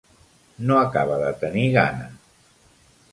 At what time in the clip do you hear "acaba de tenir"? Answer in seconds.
0.85-1.67